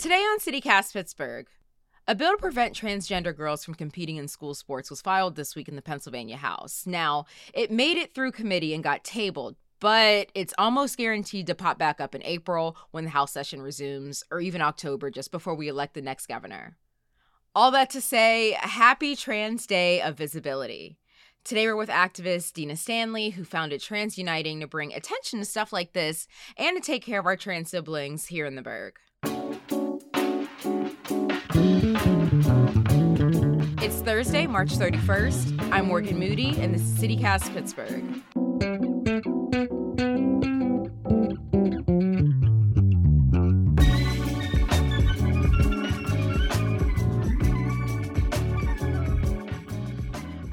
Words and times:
Today 0.00 0.14
on 0.14 0.38
CityCast 0.38 0.94
Pittsburgh, 0.94 1.46
a 2.08 2.14
bill 2.14 2.30
to 2.30 2.38
prevent 2.38 2.74
transgender 2.74 3.36
girls 3.36 3.62
from 3.62 3.74
competing 3.74 4.16
in 4.16 4.28
school 4.28 4.54
sports 4.54 4.88
was 4.88 5.02
filed 5.02 5.36
this 5.36 5.54
week 5.54 5.68
in 5.68 5.76
the 5.76 5.82
Pennsylvania 5.82 6.38
House. 6.38 6.84
Now, 6.86 7.26
it 7.52 7.70
made 7.70 7.98
it 7.98 8.14
through 8.14 8.32
committee 8.32 8.72
and 8.72 8.82
got 8.82 9.04
tabled, 9.04 9.56
but 9.78 10.28
it's 10.34 10.54
almost 10.56 10.96
guaranteed 10.96 11.46
to 11.48 11.54
pop 11.54 11.76
back 11.76 12.00
up 12.00 12.14
in 12.14 12.22
April 12.22 12.78
when 12.92 13.04
the 13.04 13.10
House 13.10 13.30
session 13.30 13.60
resumes, 13.60 14.24
or 14.30 14.40
even 14.40 14.62
October, 14.62 15.10
just 15.10 15.30
before 15.30 15.54
we 15.54 15.68
elect 15.68 15.92
the 15.92 16.00
next 16.00 16.28
governor. 16.28 16.78
All 17.54 17.70
that 17.70 17.90
to 17.90 18.00
say, 18.00 18.56
happy 18.58 19.14
Trans 19.14 19.66
Day 19.66 20.00
of 20.00 20.16
Visibility. 20.16 20.96
Today 21.44 21.66
we're 21.66 21.76
with 21.76 21.90
activist 21.90 22.54
Dena 22.54 22.76
Stanley, 22.76 23.30
who 23.30 23.44
founded 23.44 23.82
TransYOUniting 23.82 24.60
to 24.60 24.66
bring 24.66 24.94
attention 24.94 25.40
to 25.40 25.44
stuff 25.44 25.74
like 25.74 25.92
this 25.92 26.26
and 26.56 26.74
to 26.74 26.82
take 26.82 27.04
care 27.04 27.20
of 27.20 27.26
our 27.26 27.36
trans 27.36 27.70
siblings 27.70 28.28
here 28.28 28.46
in 28.46 28.54
the 28.54 28.62
Burgh. 28.62 28.94
Thursday, 34.10 34.44
March 34.44 34.70
31st. 34.70 35.70
I'm 35.70 35.86
Morgan 35.86 36.18
Moody, 36.18 36.60
and 36.60 36.74
this 36.74 36.82
is 36.82 36.98
CityCast 36.98 37.54
Pittsburgh. 37.54 38.02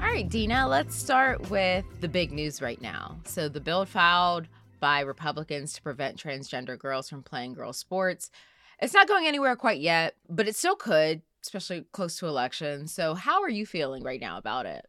All 0.00 0.06
right, 0.06 0.28
Dena, 0.28 0.68
let's 0.68 0.94
start 0.94 1.50
with 1.50 1.84
the 2.00 2.06
big 2.06 2.30
news 2.30 2.62
right 2.62 2.80
now. 2.80 3.16
So, 3.24 3.48
the 3.48 3.60
bill 3.60 3.84
filed 3.84 4.46
by 4.78 5.00
Republicans 5.00 5.72
to 5.72 5.82
prevent 5.82 6.16
transgender 6.16 6.78
girls 6.78 7.10
from 7.10 7.24
playing 7.24 7.54
girls' 7.54 7.78
sports. 7.78 8.30
It's 8.80 8.94
not 8.94 9.08
going 9.08 9.26
anywhere 9.26 9.56
quite 9.56 9.80
yet, 9.80 10.14
but 10.28 10.46
it 10.46 10.54
still 10.54 10.76
could, 10.76 11.22
especially 11.48 11.84
close 11.92 12.18
to 12.18 12.26
election. 12.26 12.86
So, 12.86 13.14
how 13.14 13.42
are 13.42 13.48
you 13.48 13.66
feeling 13.66 14.02
right 14.02 14.20
now 14.20 14.38
about 14.38 14.66
it? 14.66 14.86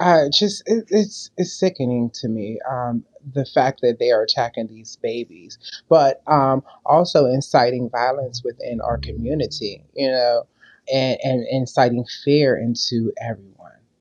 Uh, 0.00 0.24
just 0.32 0.62
it, 0.66 0.84
it's 0.88 1.30
it's 1.36 1.58
sickening 1.58 2.10
to 2.14 2.28
me 2.28 2.58
um, 2.70 3.04
the 3.34 3.46
fact 3.46 3.80
that 3.82 3.98
they 3.98 4.10
are 4.10 4.22
attacking 4.22 4.66
these 4.66 4.96
babies, 5.02 5.58
but 5.88 6.22
um, 6.26 6.62
also 6.84 7.26
inciting 7.26 7.88
violence 7.90 8.42
within 8.44 8.80
our 8.80 8.98
community. 8.98 9.84
You 9.94 10.10
know, 10.10 10.46
and, 10.92 11.18
and 11.22 11.46
inciting 11.50 12.04
fear 12.24 12.56
into 12.56 13.12
everyone 13.20 13.52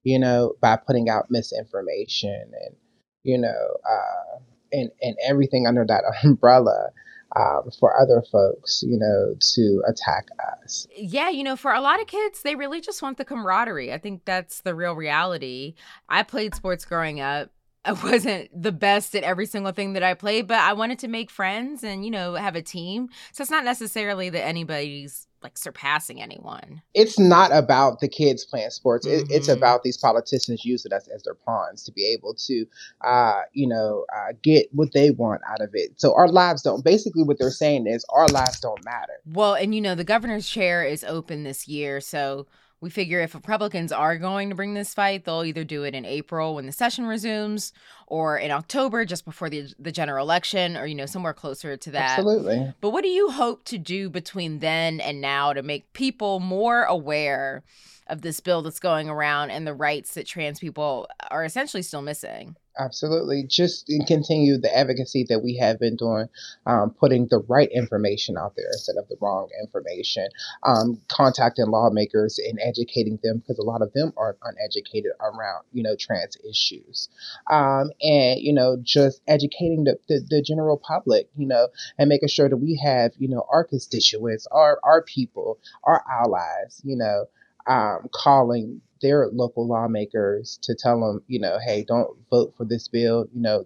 you 0.04 0.18
know, 0.18 0.54
by 0.62 0.76
putting 0.76 1.10
out 1.10 1.30
misinformation 1.30 2.52
and, 2.66 2.76
you 3.24 3.38
know, 3.38 3.78
uh, 3.90 4.40
and, 4.72 4.90
and 5.02 5.16
everything 5.28 5.68
under 5.68 5.86
that 5.86 6.04
umbrella 6.24 6.90
um, 7.36 7.70
for 7.80 8.00
other 8.00 8.24
folks, 8.32 8.84
you 8.86 8.98
know, 8.98 9.36
to 9.40 9.84
attack 9.88 10.28
us. 10.62 10.88
Yeah, 10.96 11.30
you 11.30 11.44
know, 11.44 11.56
for 11.56 11.74
a 11.74 11.82
lot 11.82 12.02
of 12.02 12.08
kids, 12.08 12.42
they 12.42 12.56
really 12.56 12.82
just 12.82 13.02
want 13.02 13.18
the 13.18 13.26
camaraderie. 13.26 13.94
I 13.94 13.98
think 13.98 14.26
that's 14.26 14.62
the 14.62 14.76
real 14.76 14.94
reality. 14.94 15.76
I 16.10 16.24
played 16.24 16.56
sports 16.56 16.86
growing 16.86 17.22
up. 17.22 17.50
I 17.86 17.94
wasn't 17.94 18.50
the 18.60 18.72
best 18.72 19.16
at 19.16 19.24
every 19.24 19.46
single 19.46 19.72
thing 19.72 19.94
that 19.94 20.04
I 20.04 20.14
played, 20.14 20.48
but 20.48 20.60
I 20.60 20.74
wanted 20.74 21.00
to 21.00 21.08
make 21.08 21.32
friends 21.32 21.84
and, 21.84 22.06
you 22.06 22.12
know, 22.12 22.36
have 22.36 22.56
a 22.56 22.62
team. 22.62 23.10
So 23.32 23.42
it's 23.42 23.52
not 23.52 23.66
necessarily 23.66 24.30
that 24.30 24.46
anybody's 24.46 25.28
like 25.42 25.58
surpassing 25.58 26.22
anyone. 26.22 26.84
It's 26.94 27.18
not 27.18 27.52
about 27.52 28.00
the 28.00 28.08
kids 28.08 28.46
playing 28.46 28.70
sports. 28.70 29.08
Mm-hmm. 29.08 29.32
It, 29.32 29.36
it's 29.36 29.48
about 29.48 29.82
these 29.82 29.98
politicians 29.98 30.64
using 30.64 30.94
us 30.94 31.08
as 31.08 31.24
their 31.24 31.34
pawns 31.34 31.84
to 31.86 31.92
be 31.92 32.06
able 32.06 32.36
to, 32.36 32.66
uh, 33.04 33.42
you 33.54 33.68
know, 33.68 34.06
uh, 34.16 34.34
get 34.44 34.68
what 34.72 34.94
they 34.94 35.10
want 35.10 35.42
out 35.50 35.62
of 35.62 35.72
it. 35.74 36.00
So 36.00 36.14
our 36.16 36.28
lives 36.28 36.62
don't. 36.62 36.86
Basically, 36.86 37.24
what 37.24 37.40
they're 37.40 37.50
saying 37.50 37.88
is 37.88 38.06
our 38.12 38.28
lives 38.28 38.60
don't 38.60 38.86
matter. 38.86 39.14
Well, 39.26 39.56
and 39.56 39.74
you 39.74 39.82
know, 39.82 39.96
the 39.96 40.04
governor's 40.04 40.48
chair 40.48 40.84
is 40.84 41.04
open 41.04 41.44
this 41.44 41.68
year, 41.68 42.02
so 42.02 42.46
we 42.82 42.90
figure 42.90 43.22
if 43.22 43.36
Republicans 43.36 43.92
are 43.92 44.18
going 44.18 44.50
to 44.50 44.56
bring 44.56 44.74
this 44.74 44.94
fight, 44.94 45.24
they'll 45.24 45.46
either 45.46 45.64
do 45.64 45.84
it 45.84 45.94
in 45.94 46.04
April 46.04 46.56
when 46.56 46.66
the 46.66 46.72
session 46.72 47.06
resumes 47.06 47.72
or 48.12 48.38
in 48.38 48.52
October 48.52 49.06
just 49.06 49.24
before 49.24 49.50
the 49.50 49.74
the 49.80 49.92
general 49.92 50.26
election 50.26 50.76
or 50.76 50.86
you 50.86 50.94
know 50.94 51.06
somewhere 51.06 51.34
closer 51.34 51.78
to 51.78 51.92
that. 51.92 52.20
Absolutely. 52.20 52.74
But 52.82 52.90
what 52.90 53.04
do 53.04 53.10
you 53.10 53.32
hope 53.32 53.64
to 53.66 53.78
do 53.78 54.10
between 54.10 54.60
then 54.60 55.00
and 55.00 55.22
now 55.22 55.54
to 55.54 55.64
make 55.64 55.94
people 55.94 56.42
more 56.42 56.84
aware 56.84 57.64
of 58.08 58.22
this 58.22 58.42
bill 58.42 58.62
that's 58.62 58.82
going 58.82 59.10
around 59.10 59.52
and 59.52 59.66
the 59.66 59.74
rights 59.74 60.16
that 60.16 60.28
trans 60.28 60.60
people 60.60 61.08
are 61.32 61.46
essentially 61.46 61.82
still 61.82 62.02
missing? 62.02 62.58
Absolutely. 62.80 63.44
Just 63.44 63.92
continue 64.08 64.58
the 64.58 64.76
advocacy 64.76 65.26
that 65.30 65.44
we 65.44 65.58
have 65.58 65.80
been 65.80 65.98
doing, 65.98 66.28
um, 66.66 66.92
putting 66.92 67.28
the 67.28 67.40
right 67.50 67.70
information 67.72 68.38
out 68.38 68.54
there 68.56 68.68
instead 68.72 68.96
of 68.98 69.08
the 69.10 69.18
wrong 69.20 69.50
information, 69.62 70.28
um, 70.64 71.00
contacting 71.10 71.68
lawmakers 71.68 72.40
and 72.40 72.60
educating 72.64 73.20
them 73.24 73.40
because 73.40 73.60
a 73.60 73.64
lot 73.64 73.82
of 73.82 73.92
them 73.94 74.14
are 74.16 74.38
uneducated 74.44 75.12
around, 75.20 75.66
you 75.74 75.84
know, 75.84 75.96
trans 75.98 76.38
issues. 76.50 77.10
Um, 77.52 77.92
and, 78.02 78.40
you 78.40 78.54
know, 78.54 78.78
just 78.82 79.22
educating 79.28 79.84
the, 79.84 79.98
the, 80.08 80.26
the, 80.30 80.42
general 80.42 80.78
public, 80.78 81.30
you 81.36 81.48
know, 81.48 81.68
and 81.98 82.10
making 82.10 82.30
sure 82.30 82.50
that 82.50 82.58
we 82.58 82.80
have, 82.84 83.12
you 83.18 83.28
know, 83.28 83.46
our 83.52 83.64
constituents, 83.64 84.48
our, 84.52 84.80
our 84.84 85.04
people, 85.04 85.60
our 85.84 86.04
allies, 86.10 86.82
you 86.84 86.96
know, 86.96 87.26
um, 87.68 88.08
calling 88.14 88.82
their 89.02 89.28
local 89.28 89.68
lawmakers 89.68 90.60
to 90.64 90.76
tell 90.76 91.00
them, 91.00 91.24
you 91.28 91.40
know, 91.40 91.58
hey, 91.64 91.84
don't 91.88 92.18
vote 92.30 92.54
for 92.58 92.66
this 92.66 92.88
bill. 92.88 93.28
You 93.34 93.42
know, 93.42 93.66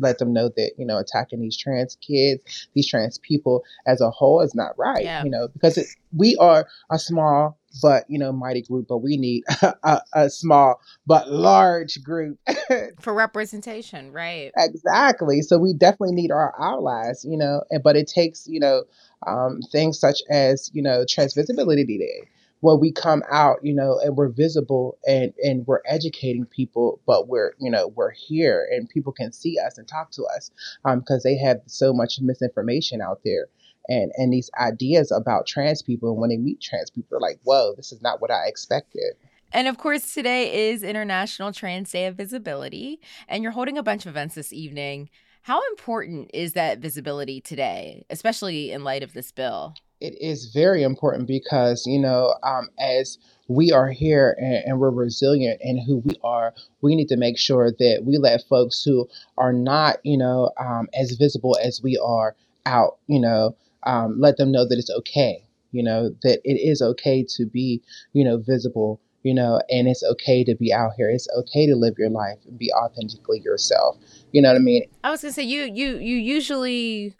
let 0.00 0.18
them 0.18 0.32
know 0.32 0.48
that 0.56 0.72
you 0.78 0.86
know 0.86 0.98
attacking 0.98 1.40
these 1.40 1.56
trans 1.56 1.96
kids, 1.96 2.68
these 2.74 2.88
trans 2.88 3.18
people 3.18 3.62
as 3.86 4.00
a 4.00 4.10
whole 4.10 4.40
is 4.40 4.54
not 4.54 4.76
right. 4.78 5.04
Yeah. 5.04 5.24
You 5.24 5.30
know, 5.30 5.48
because 5.48 5.78
it, 5.78 5.86
we 6.16 6.36
are 6.36 6.66
a 6.90 6.98
small 6.98 7.58
but 7.82 8.04
you 8.08 8.18
know 8.18 8.32
mighty 8.32 8.62
group, 8.62 8.86
but 8.88 8.98
we 8.98 9.16
need 9.16 9.44
a, 9.82 10.00
a 10.12 10.30
small 10.30 10.80
but 11.06 11.30
large 11.30 12.02
group 12.02 12.38
for 13.00 13.14
representation, 13.14 14.12
right? 14.12 14.52
Exactly. 14.56 15.42
So 15.42 15.58
we 15.58 15.74
definitely 15.74 16.14
need 16.14 16.30
our 16.30 16.54
allies. 16.60 17.24
You 17.24 17.36
know, 17.36 17.62
and 17.70 17.82
but 17.82 17.96
it 17.96 18.08
takes 18.08 18.46
you 18.46 18.60
know 18.60 18.84
um, 19.26 19.60
things 19.72 19.98
such 19.98 20.20
as 20.30 20.70
you 20.72 20.82
know 20.82 21.04
Trans 21.08 21.34
Visibility 21.34 21.84
Day 21.84 22.28
where 22.64 22.76
we 22.76 22.90
come 22.90 23.22
out, 23.30 23.58
you 23.62 23.74
know, 23.74 24.00
and 24.02 24.16
we're 24.16 24.30
visible 24.30 24.96
and 25.06 25.34
and 25.42 25.66
we're 25.66 25.82
educating 25.86 26.46
people, 26.46 26.98
but 27.06 27.28
we're 27.28 27.52
you 27.58 27.70
know 27.70 27.88
we're 27.88 28.12
here 28.12 28.66
and 28.72 28.88
people 28.88 29.12
can 29.12 29.32
see 29.32 29.58
us 29.58 29.76
and 29.76 29.86
talk 29.86 30.10
to 30.10 30.24
us 30.34 30.50
because 30.82 31.16
um, 31.16 31.20
they 31.24 31.36
have 31.36 31.60
so 31.66 31.92
much 31.92 32.20
misinformation 32.22 33.02
out 33.02 33.20
there 33.22 33.48
and 33.88 34.12
and 34.16 34.32
these 34.32 34.50
ideas 34.60 35.10
about 35.10 35.46
trans 35.46 35.82
people. 35.82 36.10
And 36.10 36.20
when 36.20 36.30
they 36.30 36.36
meet 36.36 36.60
trans 36.60 36.90
people, 36.90 37.08
they're 37.10 37.20
like, 37.20 37.38
"Whoa, 37.44 37.74
this 37.76 37.92
is 37.92 38.02
not 38.02 38.20
what 38.20 38.30
I 38.30 38.46
expected." 38.46 39.14
And 39.52 39.68
of 39.68 39.78
course, 39.78 40.12
today 40.12 40.70
is 40.70 40.82
International 40.82 41.52
Trans 41.52 41.90
Day 41.90 42.06
of 42.06 42.16
Visibility, 42.16 43.00
and 43.28 43.42
you're 43.42 43.52
holding 43.52 43.78
a 43.78 43.82
bunch 43.82 44.04
of 44.04 44.10
events 44.10 44.34
this 44.34 44.52
evening. 44.52 45.10
How 45.42 45.60
important 45.70 46.30
is 46.32 46.54
that 46.54 46.78
visibility 46.78 47.40
today, 47.40 48.06
especially 48.08 48.72
in 48.72 48.82
light 48.82 49.02
of 49.02 49.12
this 49.12 49.30
bill? 49.30 49.74
it 50.04 50.20
is 50.20 50.52
very 50.52 50.82
important 50.82 51.26
because 51.26 51.86
you 51.86 51.98
know 51.98 52.34
um, 52.42 52.68
as 52.78 53.18
we 53.48 53.72
are 53.72 53.88
here 53.88 54.36
and, 54.38 54.62
and, 54.66 54.80
we're 54.80 54.90
resilient 54.90 55.60
and 55.62 55.80
who 55.80 55.98
we 55.98 56.14
are 56.22 56.52
we 56.82 56.94
need 56.94 57.08
to 57.08 57.16
make 57.16 57.38
sure 57.38 57.70
that 57.70 58.02
we 58.04 58.18
let 58.18 58.42
folks 58.48 58.82
who 58.82 59.08
are 59.38 59.52
not 59.52 59.96
you 60.02 60.18
know 60.18 60.50
um, 60.58 60.88
as 60.94 61.12
visible 61.12 61.56
as 61.62 61.80
we 61.82 61.98
are 62.04 62.36
out 62.66 62.98
you 63.06 63.18
know 63.18 63.56
um, 63.86 64.20
let 64.20 64.36
them 64.36 64.50
know 64.50 64.66
that 64.66 64.78
it's 64.78 64.90
okay 64.90 65.44
you 65.72 65.82
know 65.82 66.10
that 66.22 66.40
it 66.44 66.54
is 66.54 66.80
okay 66.80 67.24
to 67.28 67.44
be 67.46 67.82
you 68.12 68.24
know 68.24 68.38
visible 68.38 69.00
you 69.22 69.34
know 69.34 69.60
and 69.68 69.88
it's 69.88 70.04
okay 70.04 70.44
to 70.44 70.54
be 70.54 70.72
out 70.72 70.92
here 70.96 71.10
it's 71.10 71.28
okay 71.36 71.66
to 71.66 71.74
live 71.74 71.94
your 71.98 72.10
life 72.10 72.38
and 72.46 72.58
be 72.58 72.72
authentically 72.72 73.40
yourself 73.40 73.96
you 74.32 74.40
know 74.40 74.48
what 74.48 74.56
i 74.56 74.60
mean 74.60 74.84
i 75.02 75.10
was 75.10 75.22
gonna 75.22 75.32
say 75.32 75.42
you 75.42 75.64
you 75.64 75.98
you 75.98 76.16
usually 76.16 77.14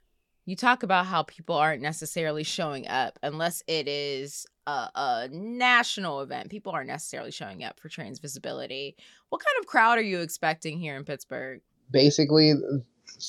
you 0.47 0.57
talk 0.57 0.83
about 0.83 1.07
how 1.07 1.23
people 1.23 1.57
aren't 1.57 1.83
necessarily 1.83 2.45
showing 2.45 2.87
up 2.87 3.19
unless 3.23 3.63
it 3.67 3.89
is 3.89 4.47
a, 4.67 4.91
a, 4.95 5.29
national 5.33 6.21
event. 6.21 6.51
People 6.51 6.73
aren't 6.73 6.89
necessarily 6.89 7.31
showing 7.31 7.65
up 7.65 7.81
for 7.81 7.89
trans 7.89 8.19
visibility. 8.19 8.95
What 9.31 9.43
kind 9.43 9.57
of 9.61 9.67
crowd 9.67 9.99
are 9.99 10.03
you 10.03 10.21
expecting 10.21 10.79
here 10.79 10.97
in 10.97 11.05
Pittsburgh? 11.05 11.61
Basically, 11.91 12.53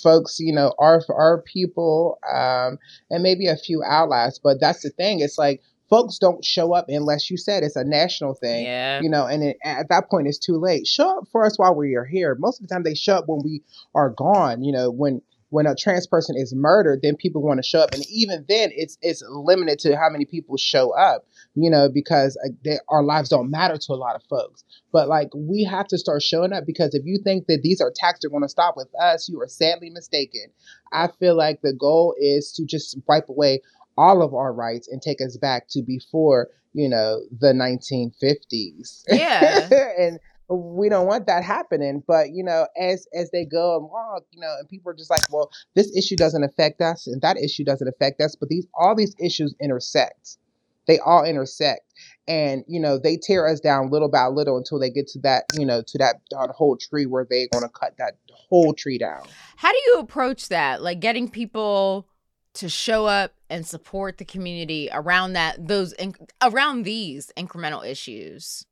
folks, 0.03 0.39
you 0.39 0.53
know, 0.53 0.73
our 0.79 1.01
our 1.09 1.41
people, 1.41 2.19
um, 2.31 2.77
and 3.09 3.23
maybe 3.23 3.47
a 3.47 3.57
few 3.57 3.83
allies. 3.83 4.39
But 4.39 4.59
that's 4.59 4.81
the 4.81 4.89
thing. 4.89 5.19
It's 5.19 5.37
like 5.37 5.61
folks 5.89 6.17
don't 6.17 6.43
show 6.43 6.73
up 6.73 6.85
unless 6.87 7.29
you 7.29 7.37
said 7.37 7.63
it's 7.63 7.75
a 7.75 7.83
national 7.83 8.33
thing. 8.33 8.65
Yeah. 8.65 9.01
You 9.01 9.09
know, 9.09 9.25
and 9.25 9.43
it, 9.43 9.57
at 9.63 9.89
that 9.89 10.09
point 10.09 10.27
it's 10.27 10.39
too 10.39 10.57
late. 10.57 10.87
Show 10.87 11.19
up 11.19 11.27
for 11.31 11.45
us 11.45 11.57
while 11.57 11.75
we 11.75 11.95
are 11.95 12.05
here. 12.05 12.35
Most 12.39 12.61
of 12.61 12.67
the 12.67 12.73
time 12.73 12.83
they 12.83 12.95
show 12.95 13.15
up 13.15 13.25
when 13.27 13.41
we 13.43 13.61
are 13.93 14.09
gone. 14.09 14.63
You 14.63 14.71
know, 14.71 14.89
when 14.91 15.21
when 15.49 15.67
a 15.67 15.75
trans 15.75 16.07
person 16.07 16.35
is 16.37 16.53
murdered, 16.53 16.99
then 17.01 17.15
people 17.15 17.41
want 17.41 17.59
to 17.59 17.63
show 17.63 17.79
up, 17.79 17.93
and 17.93 18.03
even 18.09 18.45
then, 18.47 18.71
it's 18.73 18.97
it's 19.01 19.23
limited 19.29 19.79
to 19.79 19.95
how 19.95 20.09
many 20.09 20.25
people 20.25 20.57
show 20.57 20.91
up, 20.91 21.25
you 21.55 21.69
know, 21.69 21.89
because 21.91 22.37
uh, 22.45 22.49
they, 22.63 22.77
our 22.89 23.03
lives 23.03 23.29
don't 23.29 23.49
matter 23.49 23.77
to 23.77 23.93
a 23.93 23.95
lot 23.95 24.15
of 24.15 24.23
folks. 24.29 24.63
But 24.91 25.07
like, 25.07 25.29
we 25.35 25.63
have 25.63 25.87
to 25.87 25.97
start 25.97 26.21
showing 26.21 26.53
up 26.53 26.65
because 26.65 26.93
if 26.93 27.03
you 27.05 27.19
think 27.23 27.47
that 27.47 27.61
these 27.63 27.81
are 27.81 27.89
attacks 27.89 28.23
are 28.25 28.29
going 28.29 28.43
to 28.43 28.49
stop 28.49 28.75
with 28.77 28.89
us, 29.01 29.29
you 29.29 29.41
are 29.41 29.47
sadly 29.47 29.89
mistaken. 29.89 30.47
I 30.91 31.07
feel 31.19 31.35
like 31.35 31.61
the 31.61 31.73
goal 31.73 32.15
is 32.19 32.51
to 32.53 32.65
just 32.65 32.97
wipe 33.07 33.29
away 33.29 33.61
all 33.97 34.21
of 34.21 34.33
our 34.33 34.53
rights 34.53 34.87
and 34.87 35.01
take 35.01 35.21
us 35.21 35.37
back 35.37 35.67
to 35.69 35.81
before 35.81 36.49
you 36.73 36.89
know 36.89 37.21
the 37.39 37.53
1950s 37.53 39.03
Yeah. 39.09 39.69
and 39.97 40.19
we 40.49 40.89
don't 40.89 41.07
want 41.07 41.25
that 41.25 41.43
happening 41.43 42.03
but 42.05 42.31
you 42.31 42.43
know 42.43 42.67
as 42.79 43.07
as 43.15 43.31
they 43.31 43.45
go 43.45 43.77
along 43.77 44.21
you 44.31 44.39
know 44.39 44.53
and 44.59 44.69
people 44.69 44.91
are 44.91 44.95
just 44.95 45.09
like 45.09 45.23
well 45.31 45.49
this 45.73 45.95
issue 45.97 46.15
doesn't 46.15 46.43
affect 46.43 46.81
us 46.81 47.07
and 47.07 47.21
that 47.21 47.37
issue 47.37 47.63
doesn't 47.63 47.87
affect 47.87 48.21
us 48.21 48.35
but 48.35 48.49
these 48.49 48.67
all 48.75 48.93
these 48.93 49.15
issues 49.19 49.55
intersect 49.59 50.37
they 50.87 50.99
all 50.99 51.23
intersect 51.23 51.81
and 52.27 52.63
you 52.67 52.79
know 52.79 52.97
they 52.97 53.17
tear 53.17 53.47
us 53.47 53.59
down 53.59 53.89
little 53.89 54.09
by 54.09 54.25
little 54.27 54.57
until 54.57 54.79
they 54.79 54.89
get 54.89 55.07
to 55.07 55.19
that 55.19 55.45
you 55.57 55.65
know 55.65 55.81
to 55.85 55.97
that, 55.97 56.15
that 56.31 56.49
whole 56.55 56.77
tree 56.77 57.05
where 57.05 57.25
they're 57.29 57.47
going 57.51 57.63
to 57.63 57.69
cut 57.69 57.95
that 57.97 58.15
whole 58.31 58.73
tree 58.73 58.97
down 58.97 59.23
How 59.57 59.71
do 59.71 59.79
you 59.87 59.99
approach 59.99 60.49
that? 60.49 60.81
Like 60.81 60.99
getting 60.99 61.29
people 61.29 62.07
to 62.55 62.69
show 62.69 63.05
up 63.05 63.33
and 63.49 63.65
support 63.65 64.17
the 64.17 64.25
community 64.25 64.89
around 64.91 65.33
that 65.33 65.67
those 65.67 65.93
in, 65.93 66.15
around 66.41 66.83
these 66.83 67.31
incremental 67.37 67.85
issues. 67.85 68.65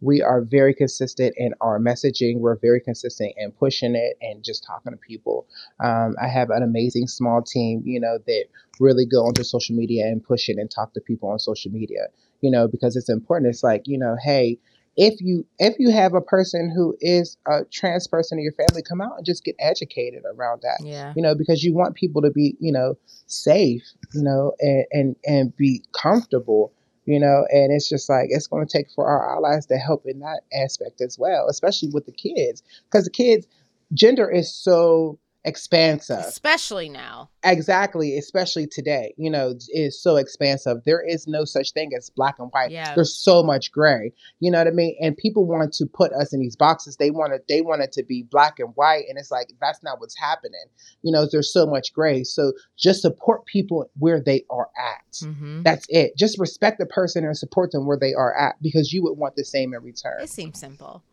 We 0.00 0.22
are 0.22 0.42
very 0.42 0.74
consistent 0.74 1.34
in 1.36 1.54
our 1.60 1.78
messaging. 1.78 2.38
We're 2.40 2.56
very 2.56 2.80
consistent 2.80 3.32
in 3.36 3.50
pushing 3.52 3.94
it 3.94 4.18
and 4.20 4.44
just 4.44 4.64
talking 4.64 4.92
to 4.92 4.98
people. 4.98 5.46
Um, 5.82 6.14
I 6.22 6.28
have 6.28 6.50
an 6.50 6.62
amazing 6.62 7.08
small 7.08 7.42
team, 7.42 7.82
you 7.84 8.00
know, 8.00 8.18
that 8.26 8.44
really 8.78 9.06
go 9.06 9.24
onto 9.26 9.42
social 9.42 9.74
media 9.74 10.04
and 10.06 10.22
push 10.22 10.48
it 10.48 10.58
and 10.58 10.70
talk 10.70 10.92
to 10.94 11.00
people 11.00 11.30
on 11.30 11.38
social 11.38 11.70
media, 11.72 12.08
you 12.42 12.50
know, 12.50 12.68
because 12.68 12.94
it's 12.96 13.08
important. 13.08 13.50
It's 13.50 13.64
like, 13.64 13.82
you 13.86 13.98
know, 13.98 14.16
hey, 14.22 14.58
if 14.98 15.20
you 15.20 15.44
if 15.58 15.74
you 15.78 15.90
have 15.90 16.14
a 16.14 16.20
person 16.22 16.72
who 16.74 16.96
is 17.00 17.36
a 17.46 17.64
trans 17.70 18.06
person 18.06 18.38
in 18.38 18.44
your 18.44 18.52
family, 18.54 18.82
come 18.82 19.00
out 19.00 19.12
and 19.18 19.26
just 19.26 19.44
get 19.44 19.54
educated 19.58 20.22
around 20.34 20.62
that 20.62 20.78
Yeah. 20.82 21.12
you 21.14 21.22
know, 21.22 21.34
because 21.34 21.62
you 21.62 21.74
want 21.74 21.94
people 21.94 22.22
to 22.22 22.30
be, 22.30 22.56
you 22.60 22.72
know, 22.72 22.96
safe, 23.26 23.82
you 24.14 24.22
know, 24.22 24.52
and 24.60 24.84
and, 24.92 25.16
and 25.26 25.56
be 25.56 25.82
comfortable, 25.92 26.72
you 27.06 27.18
know, 27.20 27.46
and 27.50 27.72
it's 27.72 27.88
just 27.88 28.08
like 28.08 28.26
it's 28.30 28.46
going 28.46 28.66
to 28.66 28.72
take 28.78 28.90
for 28.90 29.06
our 29.06 29.36
allies 29.36 29.66
to 29.66 29.76
help 29.76 30.04
in 30.06 30.20
that 30.20 30.42
aspect 30.52 31.00
as 31.00 31.18
well, 31.18 31.46
especially 31.48 31.88
with 31.92 32.06
the 32.06 32.12
kids, 32.12 32.62
because 32.90 33.04
the 33.04 33.10
kids, 33.10 33.46
gender 33.94 34.30
is 34.30 34.52
so 34.52 35.18
expansive. 35.46 36.18
Especially 36.18 36.88
now. 36.88 37.30
Exactly, 37.44 38.18
especially 38.18 38.66
today, 38.66 39.14
you 39.16 39.30
know, 39.30 39.54
is 39.70 40.02
so 40.02 40.16
expansive. 40.16 40.78
There 40.84 41.00
is 41.00 41.28
no 41.28 41.44
such 41.44 41.72
thing 41.72 41.92
as 41.96 42.10
black 42.10 42.34
and 42.38 42.50
white. 42.50 42.72
Yeah. 42.72 42.94
There's 42.94 43.14
so 43.14 43.42
much 43.42 43.70
gray. 43.70 44.12
You 44.40 44.50
know 44.50 44.58
what 44.58 44.66
I 44.66 44.72
mean? 44.72 44.96
And 45.00 45.16
people 45.16 45.46
want 45.46 45.72
to 45.74 45.86
put 45.86 46.12
us 46.12 46.34
in 46.34 46.40
these 46.40 46.56
boxes. 46.56 46.96
They 46.96 47.12
want 47.12 47.32
it. 47.32 47.44
They 47.48 47.62
want 47.62 47.82
it 47.82 47.92
to 47.92 48.02
be 48.02 48.24
black 48.24 48.58
and 48.58 48.70
white, 48.74 49.04
and 49.08 49.16
it's 49.18 49.30
like 49.30 49.48
that's 49.60 49.82
not 49.82 50.00
what's 50.00 50.18
happening. 50.18 50.64
You 51.02 51.12
know, 51.12 51.26
there's 51.30 51.52
so 51.52 51.66
much 51.66 51.92
gray. 51.92 52.24
So 52.24 52.52
just 52.76 53.02
support 53.02 53.46
people 53.46 53.88
where 53.98 54.20
they 54.20 54.44
are 54.50 54.68
at. 54.76 55.12
Mm-hmm. 55.14 55.62
That's 55.62 55.86
it. 55.88 56.16
Just 56.18 56.38
respect 56.40 56.78
the 56.78 56.86
person 56.86 57.24
and 57.24 57.38
support 57.38 57.70
them 57.70 57.86
where 57.86 57.98
they 57.98 58.14
are 58.14 58.36
at 58.36 58.60
because 58.60 58.92
you 58.92 59.02
would 59.04 59.16
want 59.16 59.36
the 59.36 59.44
same 59.44 59.72
in 59.72 59.82
return. 59.82 60.20
It 60.20 60.28
seems 60.28 60.58
simple. 60.58 61.04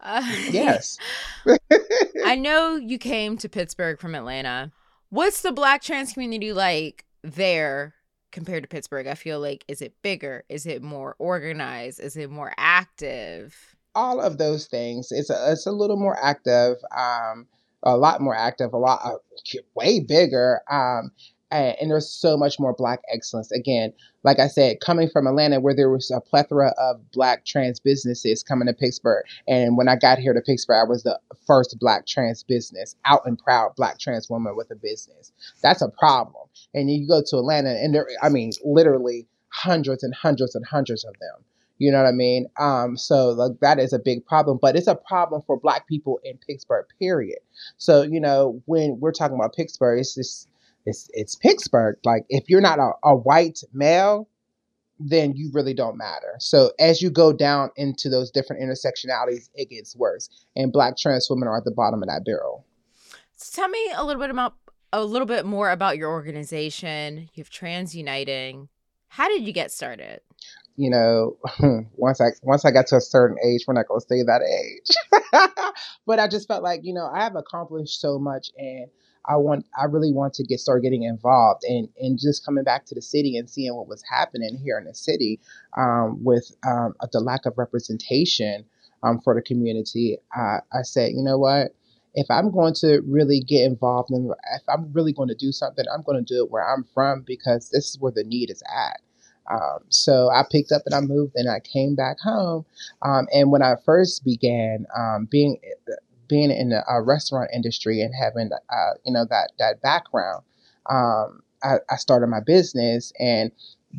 Uh, 0.00 0.22
Yes. 0.50 0.98
I 2.24 2.36
know 2.36 2.76
you 2.76 2.98
came 2.98 3.36
to 3.38 3.48
Pittsburgh 3.48 3.98
from 3.98 4.14
Atlanta. 4.14 4.72
What's 5.10 5.42
the 5.42 5.52
black 5.52 5.82
trans 5.82 6.12
community 6.12 6.52
like 6.52 7.04
there 7.22 7.94
compared 8.32 8.62
to 8.62 8.68
Pittsburgh? 8.68 9.06
I 9.06 9.14
feel 9.14 9.40
like 9.40 9.64
is 9.68 9.82
it 9.82 9.94
bigger? 10.02 10.44
Is 10.48 10.66
it 10.66 10.82
more 10.82 11.16
organized? 11.18 12.00
Is 12.00 12.16
it 12.16 12.30
more 12.30 12.52
active? 12.56 13.54
all 13.94 14.20
of 14.20 14.38
those 14.38 14.66
things. 14.66 15.08
It's 15.10 15.30
a 15.30 15.52
it's 15.52 15.66
a 15.66 15.72
little 15.72 15.96
more 15.96 16.18
active, 16.22 16.76
um, 16.96 17.46
a 17.82 17.96
lot 17.96 18.20
more 18.20 18.36
active, 18.36 18.72
a 18.72 18.78
lot 18.78 19.00
uh, 19.04 19.16
way 19.74 20.00
bigger. 20.00 20.60
Um, 20.70 21.10
and 21.50 21.90
there's 21.90 22.08
so 22.08 22.36
much 22.36 22.58
more 22.58 22.74
black 22.74 23.00
excellence. 23.12 23.50
Again, 23.52 23.92
like 24.22 24.38
I 24.38 24.46
said, 24.46 24.80
coming 24.80 25.08
from 25.08 25.26
Atlanta, 25.26 25.60
where 25.60 25.74
there 25.74 25.90
was 25.90 26.10
a 26.10 26.20
plethora 26.20 26.72
of 26.78 27.10
black 27.12 27.44
trans 27.44 27.80
businesses 27.80 28.42
coming 28.42 28.68
to 28.68 28.74
Pittsburgh, 28.74 29.24
and 29.48 29.76
when 29.76 29.88
I 29.88 29.96
got 29.96 30.18
here 30.18 30.32
to 30.32 30.40
Pittsburgh, 30.40 30.86
I 30.86 30.88
was 30.88 31.02
the 31.02 31.18
first 31.46 31.76
black 31.80 32.06
trans 32.06 32.42
business, 32.42 32.96
out 33.04 33.22
and 33.24 33.38
proud 33.38 33.74
black 33.76 33.98
trans 33.98 34.30
woman 34.30 34.56
with 34.56 34.70
a 34.70 34.76
business. 34.76 35.32
That's 35.62 35.82
a 35.82 35.88
problem. 35.88 36.48
And 36.74 36.90
you 36.90 37.06
go 37.08 37.22
to 37.26 37.38
Atlanta, 37.38 37.70
and 37.70 37.94
there, 37.94 38.06
I 38.22 38.28
mean, 38.28 38.52
literally 38.64 39.26
hundreds 39.48 40.02
and 40.02 40.14
hundreds 40.14 40.54
and 40.54 40.64
hundreds 40.64 41.04
of 41.04 41.14
them. 41.20 41.44
You 41.80 41.90
know 41.90 42.02
what 42.02 42.08
I 42.08 42.12
mean? 42.12 42.46
Um, 42.58 42.98
so 42.98 43.30
like 43.30 43.58
that 43.62 43.78
is 43.78 43.94
a 43.94 43.98
big 43.98 44.26
problem, 44.26 44.58
but 44.60 44.76
it's 44.76 44.86
a 44.86 44.94
problem 44.94 45.42
for 45.46 45.58
Black 45.58 45.88
people 45.88 46.20
in 46.22 46.36
Pittsburgh. 46.46 46.84
Period. 46.98 47.38
So 47.78 48.02
you 48.02 48.20
know 48.20 48.62
when 48.66 49.00
we're 49.00 49.12
talking 49.12 49.34
about 49.34 49.54
Pittsburgh, 49.56 49.98
it's 49.98 50.14
just 50.14 50.46
it's 50.86 51.10
it's 51.12 51.34
Pittsburgh. 51.34 51.96
Like 52.04 52.24
if 52.28 52.48
you're 52.48 52.60
not 52.60 52.78
a, 52.78 52.90
a 53.04 53.16
white 53.16 53.60
male, 53.72 54.28
then 54.98 55.34
you 55.34 55.50
really 55.52 55.74
don't 55.74 55.96
matter. 55.96 56.34
So 56.38 56.72
as 56.78 57.00
you 57.00 57.10
go 57.10 57.32
down 57.32 57.70
into 57.76 58.08
those 58.08 58.30
different 58.30 58.62
intersectionalities, 58.62 59.48
it 59.54 59.70
gets 59.70 59.96
worse. 59.96 60.28
And 60.56 60.72
Black 60.72 60.96
trans 60.96 61.28
women 61.30 61.48
are 61.48 61.56
at 61.56 61.64
the 61.64 61.70
bottom 61.70 62.02
of 62.02 62.08
that 62.08 62.24
barrel. 62.24 62.66
So 63.36 63.62
tell 63.62 63.68
me 63.68 63.90
a 63.96 64.04
little 64.04 64.20
bit 64.20 64.30
about 64.30 64.54
a 64.92 65.04
little 65.04 65.26
bit 65.26 65.46
more 65.46 65.70
about 65.70 65.96
your 65.96 66.10
organization. 66.10 67.28
You 67.34 67.42
have 67.42 67.50
Trans 67.50 67.94
Uniting. 67.94 68.68
How 69.08 69.28
did 69.28 69.44
you 69.44 69.52
get 69.52 69.70
started? 69.70 70.20
You 70.76 70.90
know, 70.90 71.36
once 71.96 72.20
I 72.20 72.28
once 72.42 72.64
I 72.64 72.70
got 72.70 72.86
to 72.88 72.96
a 72.96 73.00
certain 73.00 73.36
age, 73.44 73.64
we're 73.66 73.74
not 73.74 73.88
gonna 73.88 74.00
stay 74.00 74.22
that 74.22 74.42
age. 74.42 75.42
but 76.06 76.18
I 76.18 76.28
just 76.28 76.48
felt 76.48 76.62
like, 76.62 76.80
you 76.82 76.94
know, 76.94 77.08
I 77.12 77.22
have 77.22 77.36
accomplished 77.36 78.00
so 78.00 78.18
much 78.18 78.50
and 78.56 78.86
I 79.26 79.36
want 79.36 79.66
I 79.78 79.84
really 79.84 80.12
want 80.12 80.34
to 80.34 80.44
get 80.44 80.60
start 80.60 80.82
getting 80.82 81.02
involved 81.02 81.62
and 81.64 81.88
and 82.00 82.18
just 82.18 82.44
coming 82.44 82.64
back 82.64 82.86
to 82.86 82.94
the 82.94 83.02
city 83.02 83.36
and 83.36 83.48
seeing 83.48 83.74
what 83.76 83.88
was 83.88 84.02
happening 84.10 84.58
here 84.62 84.78
in 84.78 84.84
the 84.84 84.94
city 84.94 85.40
um, 85.76 86.22
with 86.24 86.50
um, 86.66 86.94
the 87.12 87.20
lack 87.20 87.46
of 87.46 87.58
representation 87.58 88.64
um, 89.02 89.20
for 89.22 89.34
the 89.34 89.42
community. 89.42 90.18
I, 90.32 90.58
I 90.72 90.82
said, 90.82 91.12
you 91.12 91.22
know 91.22 91.38
what? 91.38 91.74
If 92.14 92.26
I'm 92.30 92.50
going 92.50 92.74
to 92.80 93.00
really 93.06 93.40
get 93.40 93.64
involved 93.64 94.10
and 94.10 94.32
if 94.54 94.62
I'm 94.68 94.92
really 94.92 95.12
going 95.12 95.28
to 95.28 95.34
do 95.34 95.52
something, 95.52 95.84
I'm 95.94 96.02
going 96.02 96.24
to 96.24 96.34
do 96.34 96.42
it 96.44 96.50
where 96.50 96.68
I'm 96.68 96.84
from 96.92 97.22
because 97.22 97.70
this 97.70 97.90
is 97.90 97.98
where 98.00 98.12
the 98.12 98.24
need 98.24 98.50
is 98.50 98.62
at. 98.68 99.00
Um, 99.50 99.80
so 99.88 100.28
I 100.30 100.44
picked 100.50 100.72
up 100.72 100.82
and 100.86 100.94
I 100.94 101.00
moved 101.00 101.32
and 101.36 101.50
I 101.50 101.60
came 101.60 101.94
back 101.94 102.18
home. 102.20 102.64
Um, 103.02 103.26
and 103.32 103.50
when 103.50 103.62
I 103.62 103.74
first 103.84 104.24
began 104.24 104.86
um, 104.96 105.28
being 105.30 105.58
being 106.28 106.50
in 106.50 106.68
the 106.70 106.82
restaurant 107.04 107.50
industry 107.52 108.00
and 108.00 108.14
having 108.14 108.50
uh, 108.52 108.92
you 109.04 109.12
know 109.12 109.24
that 109.28 109.52
that 109.58 109.82
background, 109.82 110.44
um, 110.88 111.42
I, 111.62 111.76
I, 111.90 111.96
started 111.96 112.28
my 112.28 112.40
business 112.40 113.12
and 113.18 113.50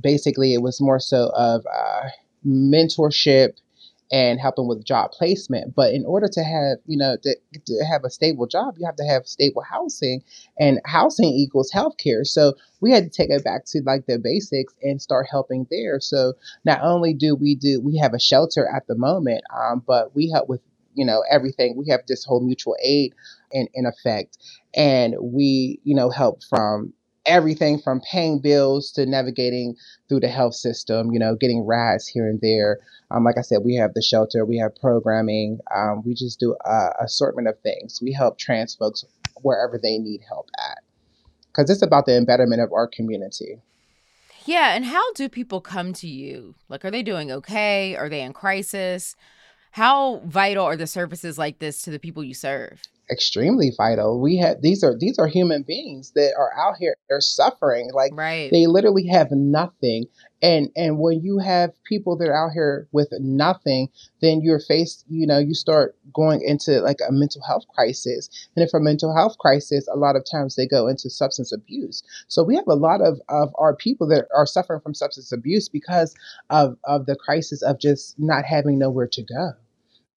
basically 0.01 0.53
it 0.53 0.61
was 0.61 0.79
more 0.79 0.99
so 0.99 1.31
of 1.35 1.65
uh, 1.65 2.09
mentorship 2.45 3.57
and 4.11 4.39
helping 4.39 4.67
with 4.67 4.83
job 4.83 5.11
placement. 5.11 5.73
But 5.73 5.93
in 5.93 6.05
order 6.05 6.27
to 6.27 6.43
have, 6.43 6.77
you 6.85 6.97
know, 6.97 7.15
to, 7.23 7.35
to, 7.65 7.85
have 7.89 8.03
a 8.03 8.09
stable 8.09 8.45
job, 8.45 8.75
you 8.77 8.85
have 8.85 8.97
to 8.97 9.05
have 9.05 9.25
stable 9.25 9.61
housing, 9.61 10.23
and 10.59 10.81
housing 10.85 11.29
equals 11.29 11.71
healthcare. 11.71 12.25
So 12.25 12.53
we 12.81 12.91
had 12.91 13.03
to 13.03 13.09
take 13.09 13.29
it 13.29 13.43
back 13.43 13.65
to 13.67 13.81
like 13.85 14.05
the 14.07 14.19
basics 14.19 14.73
and 14.83 15.01
start 15.01 15.27
helping 15.29 15.65
there. 15.71 15.99
So 15.99 16.33
not 16.65 16.81
only 16.81 17.13
do 17.13 17.35
we 17.35 17.55
do, 17.55 17.79
we 17.79 17.97
have 17.97 18.13
a 18.13 18.19
shelter 18.19 18.67
at 18.67 18.87
the 18.87 18.95
moment, 18.95 19.43
um, 19.55 19.81
but 19.85 20.13
we 20.13 20.29
help 20.29 20.49
with, 20.49 20.61
you 20.93 21.05
know, 21.05 21.23
everything. 21.31 21.77
We 21.77 21.87
have 21.89 22.01
this 22.07 22.25
whole 22.25 22.41
mutual 22.41 22.75
aid 22.83 23.13
in, 23.51 23.67
in 23.73 23.85
effect, 23.85 24.37
and 24.75 25.15
we, 25.21 25.79
you 25.83 25.95
know, 25.95 26.09
help 26.09 26.43
from 26.43 26.93
everything 27.25 27.79
from 27.79 28.01
paying 28.11 28.39
bills 28.39 28.91
to 28.93 29.05
navigating 29.05 29.75
through 30.09 30.21
the 30.21 30.27
health 30.27 30.55
system, 30.55 31.11
you 31.11 31.19
know, 31.19 31.35
getting 31.35 31.65
rides 31.65 32.07
here 32.07 32.27
and 32.27 32.39
there. 32.41 32.79
Um, 33.11 33.23
like 33.23 33.37
I 33.37 33.41
said, 33.41 33.59
we 33.63 33.75
have 33.75 33.93
the 33.93 34.01
shelter, 34.01 34.45
we 34.45 34.57
have 34.57 34.75
programming, 34.75 35.59
um, 35.75 36.01
we 36.05 36.13
just 36.13 36.39
do 36.39 36.55
a 36.65 36.89
assortment 37.03 37.47
of 37.47 37.59
things. 37.59 37.99
We 38.01 38.13
help 38.13 38.37
trans 38.37 38.75
folks 38.75 39.05
wherever 39.41 39.79
they 39.81 39.97
need 39.97 40.21
help 40.27 40.49
at 40.69 40.79
because 41.47 41.69
it's 41.69 41.81
about 41.81 42.05
the 42.05 42.15
embetterment 42.15 42.61
of 42.61 42.71
our 42.71 42.87
community. 42.87 43.61
Yeah, 44.45 44.73
and 44.73 44.85
how 44.85 45.13
do 45.13 45.29
people 45.29 45.61
come 45.61 45.93
to 45.93 46.07
you? 46.07 46.55
Like, 46.67 46.83
are 46.83 46.91
they 46.91 47.03
doing 47.03 47.31
okay? 47.31 47.95
Are 47.95 48.09
they 48.09 48.21
in 48.21 48.33
crisis? 48.33 49.15
How 49.71 50.21
vital 50.25 50.65
are 50.65 50.75
the 50.75 50.87
services 50.87 51.37
like 51.37 51.59
this 51.59 51.83
to 51.83 51.91
the 51.91 51.99
people 51.99 52.23
you 52.23 52.33
serve? 52.33 52.81
Extremely 53.11 53.71
vital. 53.75 54.19
We 54.19 54.37
have 54.37 54.61
these 54.61 54.83
are 54.83 54.95
these 54.97 55.19
are 55.19 55.27
human 55.27 55.63
beings 55.63 56.11
that 56.15 56.33
are 56.37 56.51
out 56.57 56.75
here. 56.79 56.95
They're 57.09 57.21
suffering. 57.21 57.91
Like 57.93 58.13
right. 58.15 58.49
they 58.51 58.67
literally 58.67 59.07
have 59.07 59.31
nothing. 59.31 60.05
And 60.41 60.69
and 60.75 60.97
when 60.97 61.21
you 61.21 61.37
have 61.39 61.71
people 61.83 62.17
that 62.17 62.29
are 62.29 62.47
out 62.47 62.53
here 62.53 62.87
with 62.91 63.09
nothing, 63.19 63.89
then 64.21 64.41
you're 64.41 64.59
faced. 64.59 65.05
You 65.09 65.27
know, 65.27 65.37
you 65.37 65.53
start 65.53 65.95
going 66.13 66.41
into 66.41 66.81
like 66.81 66.97
a 67.07 67.11
mental 67.11 67.41
health 67.45 67.65
crisis. 67.75 68.29
And 68.55 68.65
if 68.65 68.73
a 68.73 68.79
mental 68.79 69.15
health 69.15 69.37
crisis, 69.37 69.87
a 69.93 69.97
lot 69.97 70.15
of 70.15 70.25
times 70.29 70.55
they 70.55 70.65
go 70.65 70.87
into 70.87 71.09
substance 71.09 71.51
abuse. 71.51 72.01
So 72.27 72.43
we 72.43 72.55
have 72.55 72.67
a 72.67 72.75
lot 72.75 73.01
of 73.01 73.19
of 73.29 73.53
our 73.59 73.75
people 73.75 74.07
that 74.07 74.25
are 74.35 74.45
suffering 74.45 74.79
from 74.79 74.93
substance 74.93 75.31
abuse 75.31 75.67
because 75.67 76.15
of 76.49 76.77
of 76.85 77.05
the 77.05 77.15
crisis 77.15 77.61
of 77.61 77.79
just 77.79 78.17
not 78.17 78.45
having 78.45 78.79
nowhere 78.79 79.07
to 79.07 79.21
go 79.21 79.51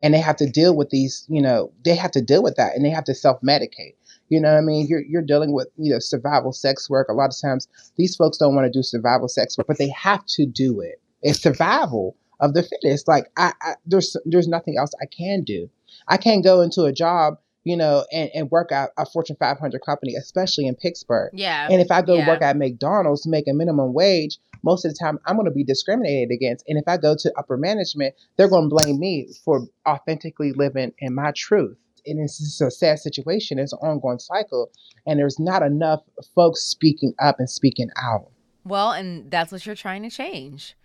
and 0.04 0.12
they 0.12 0.20
have 0.20 0.37
to 0.37 0.49
deal 0.49 0.76
with 0.76 0.90
these, 0.90 1.25
you 1.30 1.40
know, 1.40 1.73
they 1.82 1.96
have 1.96 2.11
to 2.11 2.20
deal 2.20 2.42
with 2.42 2.56
that 2.56 2.76
and 2.76 2.84
they 2.84 2.90
have 2.90 3.04
to 3.04 3.14
self 3.14 3.40
medicate. 3.40 3.94
You 4.28 4.38
know 4.38 4.52
what 4.52 4.58
I 4.58 4.61
mean? 4.61 4.87
You're, 4.87 5.02
you're 5.02 5.23
dealing 5.23 5.54
with, 5.54 5.68
you 5.76 5.92
know, 5.92 5.99
survival 5.99 6.52
sex 6.52 6.90
work. 6.90 7.08
A 7.08 7.14
lot 7.14 7.30
of 7.30 7.40
times 7.40 7.66
these 7.96 8.14
folks 8.14 8.37
don't 8.37 8.54
want 8.54 8.70
to 8.70 8.78
do 8.78 8.82
survival 8.82 9.28
sex 9.28 9.56
work, 9.56 9.66
but 9.66 9.78
they 9.78 9.88
have 9.88 10.25
to 10.26 10.44
do 10.44 10.80
it. 10.80 11.00
It's 11.23 11.40
survival 11.40 12.16
of 12.40 12.52
the 12.52 12.62
fittest. 12.62 13.08
Like 13.08 13.30
I, 13.38 13.54
I 13.62 13.75
there's, 13.87 14.14
there's 14.26 14.46
nothing 14.46 14.76
else 14.78 14.92
I 15.02 15.06
can 15.06 15.42
do. 15.42 15.70
I 16.06 16.18
can't 16.18 16.44
go 16.44 16.61
into 16.61 16.82
a 16.82 16.92
job 16.92 17.38
you 17.64 17.76
know, 17.76 18.04
and, 18.12 18.30
and 18.35 18.50
work 18.50 18.71
at 18.71 18.90
a 18.99 19.06
Fortune 19.06 19.37
500 19.38 19.80
company, 19.85 20.14
especially 20.14 20.66
in 20.66 20.75
Pittsburgh. 20.76 21.30
Yeah. 21.35 21.66
And 21.71 21.80
if 21.80 21.90
I 21.90 22.02
go 22.02 22.14
yeah. 22.14 22.28
work 22.28 22.42
at 22.42 22.56
McDonald's, 22.56 23.23
to 23.23 23.30
make 23.30 23.49
a 23.49 23.54
minimum 23.54 23.94
wage, 23.94 24.38
most 24.62 24.85
of 24.85 24.92
the 24.92 24.99
time 24.99 25.18
I'm 25.26 25.37
going 25.37 25.47
to 25.47 25.54
be 25.54 25.64
discriminated 25.64 26.30
against. 26.30 26.64
And 26.68 26.78
if 26.78 26.85
I 26.87 26.97
go 26.97 27.16
to 27.16 27.33
upper 27.38 27.56
management, 27.56 28.14
they're 28.37 28.49
going 28.49 28.68
to 28.68 28.76
blame 28.76 28.99
me 28.99 29.28
for 29.44 29.66
authentically 29.88 30.52
living 30.52 30.92
in 30.99 31.14
my 31.14 31.33
truth. 31.35 31.76
And 32.06 32.21
it's 32.21 32.38
just 32.38 32.61
a 32.61 32.71
sad 32.71 32.99
situation. 32.99 33.59
It's 33.59 33.73
an 33.73 33.78
ongoing 33.80 34.18
cycle. 34.18 34.71
And 35.06 35.18
there's 35.18 35.40
not 35.40 35.62
enough 35.62 36.02
folks 36.35 36.61
speaking 36.61 37.14
up 37.18 37.38
and 37.38 37.49
speaking 37.49 37.88
out. 37.97 38.30
Well, 38.64 38.92
and 38.92 39.30
that's 39.30 39.52
what 39.52 39.64
you're 39.64 39.75
trying 39.75 40.02
to 40.02 40.11
change. 40.11 40.76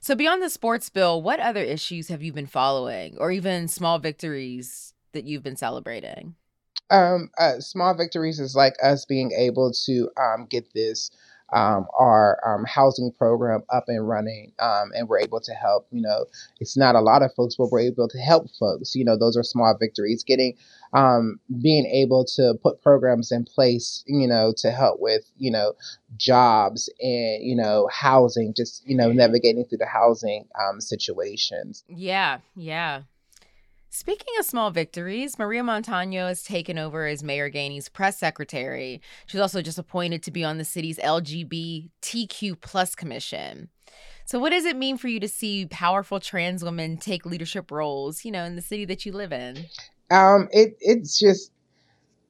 So, 0.00 0.14
beyond 0.14 0.42
the 0.42 0.48
sports 0.48 0.88
bill, 0.88 1.20
what 1.20 1.40
other 1.40 1.62
issues 1.62 2.08
have 2.08 2.22
you 2.22 2.32
been 2.32 2.46
following, 2.46 3.18
or 3.18 3.30
even 3.30 3.68
small 3.68 3.98
victories 3.98 4.94
that 5.12 5.26
you've 5.26 5.42
been 5.42 5.56
celebrating? 5.56 6.34
Um, 6.90 7.30
uh, 7.38 7.60
small 7.60 7.94
victories 7.94 8.40
is 8.40 8.56
like 8.56 8.74
us 8.82 9.04
being 9.04 9.30
able 9.32 9.72
to 9.86 10.10
um, 10.20 10.46
get 10.46 10.72
this 10.74 11.10
um, 11.52 11.86
our 11.98 12.38
um, 12.46 12.64
housing 12.64 13.10
program 13.12 13.62
up 13.70 13.84
and 13.88 14.08
running, 14.08 14.52
um, 14.60 14.90
and 14.94 15.08
we're 15.08 15.20
able 15.20 15.40
to 15.40 15.52
help. 15.52 15.86
You 15.90 16.02
know, 16.02 16.26
it's 16.60 16.76
not 16.76 16.94
a 16.94 17.00
lot 17.00 17.22
of 17.22 17.34
folks, 17.34 17.56
but 17.56 17.70
we're 17.70 17.80
able 17.80 18.08
to 18.08 18.18
help 18.18 18.46
folks. 18.58 18.94
You 18.94 19.04
know, 19.04 19.16
those 19.16 19.36
are 19.36 19.42
small 19.42 19.76
victories. 19.78 20.22
Getting, 20.22 20.56
um, 20.92 21.40
being 21.62 21.86
able 21.86 22.24
to 22.36 22.54
put 22.62 22.82
programs 22.82 23.32
in 23.32 23.44
place, 23.44 24.04
you 24.06 24.28
know, 24.28 24.52
to 24.58 24.70
help 24.70 25.00
with, 25.00 25.30
you 25.38 25.50
know, 25.50 25.74
jobs 26.16 26.88
and 27.00 27.42
you 27.42 27.56
know 27.56 27.88
housing. 27.92 28.54
Just 28.54 28.86
you 28.86 28.96
know, 28.96 29.10
navigating 29.12 29.64
through 29.64 29.78
the 29.78 29.86
housing 29.86 30.46
um, 30.60 30.80
situations. 30.80 31.84
Yeah, 31.88 32.38
yeah. 32.54 33.02
Speaking 33.92 34.32
of 34.38 34.46
small 34.46 34.70
victories, 34.70 35.36
Maria 35.36 35.64
Montano 35.64 36.28
has 36.28 36.44
taken 36.44 36.78
over 36.78 37.08
as 37.08 37.24
Mayor 37.24 37.50
Gainey's 37.50 37.88
press 37.88 38.16
secretary. 38.16 39.02
She's 39.26 39.40
also 39.40 39.62
just 39.62 39.80
appointed 39.80 40.22
to 40.22 40.30
be 40.30 40.44
on 40.44 40.58
the 40.58 40.64
city's 40.64 40.96
LGBTQ 40.98 42.60
plus 42.60 42.94
commission. 42.94 43.68
So, 44.24 44.38
what 44.38 44.50
does 44.50 44.64
it 44.64 44.76
mean 44.76 44.96
for 44.96 45.08
you 45.08 45.18
to 45.18 45.26
see 45.26 45.66
powerful 45.66 46.20
trans 46.20 46.62
women 46.62 46.98
take 46.98 47.26
leadership 47.26 47.72
roles, 47.72 48.24
you 48.24 48.30
know, 48.30 48.44
in 48.44 48.54
the 48.54 48.62
city 48.62 48.84
that 48.84 49.04
you 49.04 49.10
live 49.10 49.32
in? 49.32 49.66
Um, 50.12 50.48
it 50.52 50.76
it's 50.78 51.18
just 51.18 51.50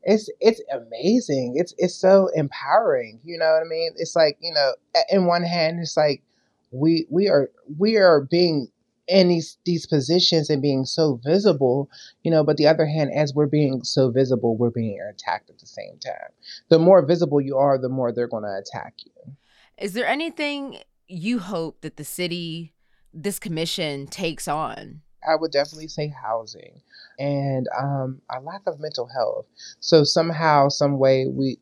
it's 0.02 0.30
it's 0.40 0.62
amazing. 0.72 1.56
It's 1.56 1.74
it's 1.76 1.94
so 1.94 2.30
empowering. 2.34 3.20
You 3.22 3.36
know 3.36 3.50
what 3.50 3.60
I 3.60 3.68
mean? 3.68 3.92
It's 3.98 4.16
like 4.16 4.38
you 4.40 4.54
know, 4.54 4.72
in 5.10 5.26
one 5.26 5.42
hand, 5.42 5.78
it's 5.82 5.98
like 5.98 6.22
we 6.70 7.06
we 7.10 7.28
are 7.28 7.50
we 7.78 7.98
are 7.98 8.22
being 8.22 8.68
in 9.10 9.28
these 9.28 9.58
these 9.64 9.86
positions 9.86 10.48
and 10.48 10.62
being 10.62 10.84
so 10.84 11.20
visible, 11.24 11.90
you 12.22 12.30
know, 12.30 12.44
but 12.44 12.56
the 12.56 12.68
other 12.68 12.86
hand, 12.86 13.10
as 13.14 13.34
we're 13.34 13.46
being 13.46 13.82
so 13.82 14.10
visible, 14.10 14.56
we're 14.56 14.70
being 14.70 14.98
attacked 15.10 15.50
at 15.50 15.58
the 15.58 15.66
same 15.66 15.98
time. 15.98 16.30
The 16.68 16.78
more 16.78 17.04
visible 17.04 17.40
you 17.40 17.56
are, 17.56 17.76
the 17.76 17.88
more 17.88 18.12
they're 18.12 18.28
going 18.28 18.44
to 18.44 18.62
attack 18.62 18.94
you. 19.04 19.34
Is 19.76 19.94
there 19.94 20.06
anything 20.06 20.78
you 21.08 21.40
hope 21.40 21.80
that 21.80 21.96
the 21.96 22.04
city, 22.04 22.72
this 23.12 23.38
commission 23.38 24.06
takes 24.06 24.46
on? 24.46 25.02
I 25.28 25.36
would 25.36 25.50
definitely 25.50 25.88
say 25.88 26.08
housing 26.08 26.80
and 27.18 27.66
um, 27.78 28.22
a 28.30 28.40
lack 28.40 28.62
of 28.66 28.80
mental 28.80 29.06
health. 29.06 29.46
So 29.80 30.04
somehow, 30.04 30.68
some 30.68 30.98
way, 30.98 31.26
we 31.26 31.58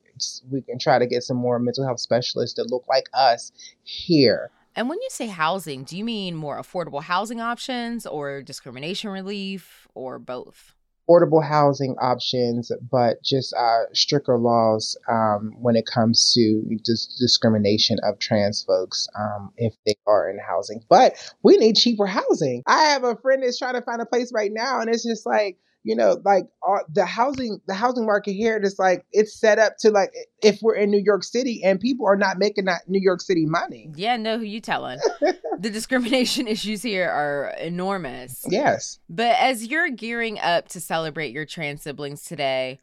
we 0.50 0.62
can 0.62 0.78
try 0.78 0.98
to 0.98 1.06
get 1.06 1.22
some 1.22 1.36
more 1.36 1.58
mental 1.58 1.86
health 1.86 2.00
specialists 2.00 2.56
that 2.56 2.70
look 2.70 2.84
like 2.88 3.08
us 3.14 3.52
here 3.84 4.50
and 4.78 4.88
when 4.88 5.02
you 5.02 5.08
say 5.10 5.26
housing, 5.26 5.82
do 5.82 5.98
you 5.98 6.04
mean 6.04 6.36
more 6.36 6.56
affordable 6.56 7.02
housing 7.02 7.40
options 7.40 8.06
or 8.06 8.42
discrimination 8.42 9.10
relief 9.10 9.88
or 9.92 10.20
both? 10.20 10.72
Affordable 11.10 11.44
housing 11.44 11.96
options, 12.00 12.70
but 12.88 13.20
just 13.24 13.52
uh, 13.54 13.92
stricter 13.92 14.38
laws 14.38 14.96
um, 15.10 15.52
when 15.58 15.74
it 15.74 15.84
comes 15.84 16.32
to 16.34 16.62
dis- 16.84 17.16
discrimination 17.18 17.96
of 18.04 18.20
trans 18.20 18.62
folks 18.62 19.08
um, 19.18 19.50
if 19.56 19.74
they 19.84 19.96
are 20.06 20.30
in 20.30 20.38
housing. 20.38 20.80
But 20.88 21.16
we 21.42 21.56
need 21.56 21.74
cheaper 21.74 22.06
housing. 22.06 22.62
I 22.68 22.84
have 22.90 23.02
a 23.02 23.16
friend 23.16 23.42
that's 23.42 23.58
trying 23.58 23.74
to 23.74 23.82
find 23.82 24.00
a 24.00 24.06
place 24.06 24.30
right 24.32 24.52
now, 24.52 24.78
and 24.80 24.88
it's 24.88 25.04
just 25.04 25.26
like, 25.26 25.58
you 25.84 25.94
know, 25.94 26.20
like 26.24 26.44
uh, 26.66 26.78
the 26.92 27.06
housing, 27.06 27.60
the 27.66 27.74
housing 27.74 28.04
market 28.04 28.32
here 28.32 28.58
is 28.62 28.78
like 28.78 29.04
it's 29.12 29.38
set 29.38 29.58
up 29.58 29.76
to 29.80 29.90
like 29.90 30.12
if 30.42 30.58
we're 30.60 30.74
in 30.74 30.90
New 30.90 31.02
York 31.02 31.24
City 31.24 31.62
and 31.64 31.80
people 31.80 32.06
are 32.06 32.16
not 32.16 32.38
making 32.38 32.66
that 32.66 32.82
New 32.88 33.00
York 33.00 33.20
City 33.20 33.46
money. 33.46 33.90
Yeah, 33.94 34.16
no, 34.16 34.38
who 34.38 34.44
you 34.44 34.60
telling? 34.60 34.98
the 35.58 35.70
discrimination 35.70 36.46
issues 36.48 36.82
here 36.82 37.08
are 37.08 37.54
enormous. 37.58 38.44
Yes. 38.48 38.98
But 39.08 39.36
as 39.38 39.66
you're 39.66 39.90
gearing 39.90 40.38
up 40.38 40.68
to 40.68 40.80
celebrate 40.80 41.32
your 41.32 41.44
trans 41.44 41.82
siblings 41.82 42.22
today, 42.22 42.80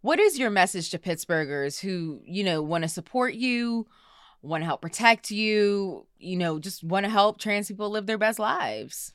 what 0.00 0.20
is 0.20 0.38
your 0.38 0.50
message 0.50 0.90
to 0.90 0.98
Pittsburghers 0.98 1.80
who, 1.80 2.20
you 2.24 2.44
know, 2.44 2.62
want 2.62 2.82
to 2.82 2.88
support 2.88 3.34
you, 3.34 3.86
want 4.42 4.60
to 4.60 4.66
help 4.66 4.82
protect 4.82 5.30
you, 5.30 6.06
you 6.18 6.36
know, 6.36 6.58
just 6.58 6.84
want 6.84 7.04
to 7.04 7.10
help 7.10 7.38
trans 7.38 7.68
people 7.68 7.88
live 7.88 8.06
their 8.06 8.18
best 8.18 8.38
lives? 8.38 9.14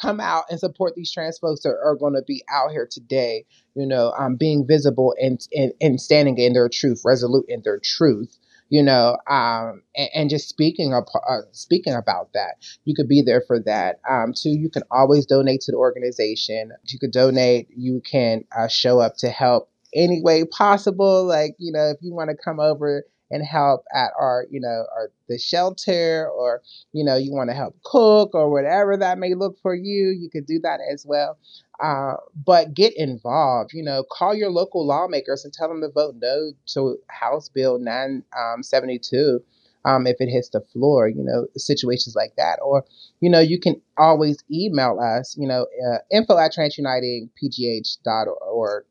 Come 0.00 0.20
out 0.20 0.44
and 0.50 0.58
support 0.58 0.94
these 0.94 1.12
trans 1.12 1.38
folks 1.38 1.62
that 1.62 1.76
are 1.84 1.96
going 1.96 2.14
to 2.14 2.22
be 2.22 2.42
out 2.52 2.70
here 2.70 2.88
today, 2.90 3.44
you 3.74 3.86
know, 3.86 4.12
um, 4.18 4.36
being 4.36 4.66
visible 4.66 5.14
and, 5.20 5.40
and, 5.52 5.72
and 5.80 6.00
standing 6.00 6.38
in 6.38 6.52
their 6.52 6.68
truth, 6.68 7.02
resolute 7.04 7.44
in 7.48 7.62
their 7.62 7.80
truth, 7.82 8.38
you 8.68 8.82
know, 8.82 9.16
um, 9.28 9.82
and, 9.96 10.08
and 10.14 10.30
just 10.30 10.48
speaking 10.48 10.94
up, 10.94 11.06
uh, 11.28 11.42
speaking 11.52 11.94
about 11.94 12.32
that. 12.32 12.56
You 12.84 12.94
could 12.94 13.08
be 13.08 13.22
there 13.22 13.42
for 13.46 13.60
that. 13.60 14.00
Um, 14.08 14.32
two, 14.34 14.50
you 14.50 14.70
can 14.70 14.82
always 14.90 15.26
donate 15.26 15.60
to 15.62 15.72
the 15.72 15.78
organization. 15.78 16.72
You 16.86 16.98
could 16.98 17.12
donate. 17.12 17.68
You 17.76 18.00
can 18.00 18.44
uh, 18.56 18.68
show 18.68 19.00
up 19.00 19.16
to 19.18 19.30
help 19.30 19.70
any 19.94 20.22
way 20.22 20.44
possible. 20.44 21.24
Like, 21.24 21.54
you 21.58 21.72
know, 21.72 21.90
if 21.90 21.98
you 22.00 22.14
want 22.14 22.30
to 22.30 22.36
come 22.36 22.60
over 22.60 23.04
and 23.32 23.44
help 23.44 23.84
at 23.94 24.10
our, 24.20 24.46
you 24.50 24.60
know, 24.60 24.84
our 24.94 25.10
the 25.28 25.38
shelter 25.38 26.28
or, 26.28 26.62
you 26.92 27.02
know, 27.02 27.16
you 27.16 27.32
want 27.32 27.50
to 27.50 27.56
help 27.56 27.74
cook 27.82 28.34
or 28.34 28.50
whatever 28.50 28.96
that 28.96 29.18
may 29.18 29.34
look 29.34 29.58
for 29.62 29.74
you, 29.74 30.10
you 30.10 30.28
could 30.30 30.46
do 30.46 30.60
that 30.62 30.78
as 30.92 31.04
well. 31.06 31.38
Uh, 31.82 32.14
but 32.46 32.74
get 32.74 32.92
involved, 32.96 33.72
you 33.72 33.82
know, 33.82 34.04
call 34.04 34.34
your 34.34 34.50
local 34.50 34.86
lawmakers 34.86 35.44
and 35.44 35.52
tell 35.52 35.68
them 35.68 35.80
to 35.80 35.88
vote 35.88 36.14
no 36.20 36.52
to 36.66 36.98
House 37.08 37.48
Bill 37.48 37.78
972. 37.78 39.40
Um, 39.84 40.06
if 40.06 40.20
it 40.20 40.28
hits 40.28 40.50
the 40.50 40.60
floor, 40.60 41.08
you 41.08 41.24
know, 41.24 41.48
situations 41.56 42.14
like 42.14 42.36
that. 42.36 42.60
Or, 42.62 42.84
you 43.18 43.28
know, 43.28 43.40
you 43.40 43.58
can 43.58 43.82
always 43.98 44.38
email 44.48 45.00
us, 45.00 45.36
you 45.36 45.48
know, 45.48 45.66
uh, 45.84 45.98
info 46.12 46.38
at 46.38 46.54
transunitedpgh.org 46.54 48.84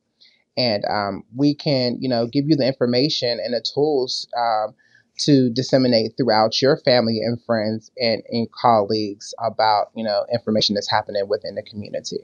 and 0.57 0.83
um, 0.85 1.23
we 1.35 1.55
can 1.55 1.97
you 1.99 2.09
know 2.09 2.27
give 2.27 2.45
you 2.47 2.55
the 2.55 2.67
information 2.67 3.39
and 3.43 3.53
the 3.53 3.65
tools 3.73 4.27
um, 4.37 4.73
to 5.19 5.49
disseminate 5.51 6.13
throughout 6.17 6.61
your 6.61 6.77
family 6.77 7.19
and 7.21 7.41
friends 7.43 7.91
and, 7.97 8.23
and 8.29 8.47
colleagues 8.51 9.33
about 9.43 9.87
you 9.95 10.03
know 10.03 10.25
information 10.33 10.75
that's 10.75 10.89
happening 10.89 11.27
within 11.27 11.55
the 11.55 11.63
community 11.63 12.19